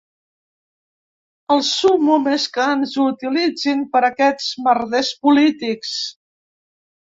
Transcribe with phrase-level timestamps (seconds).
[1.55, 5.95] El súmmum és que ens utilitzin per a aquests merders polítics.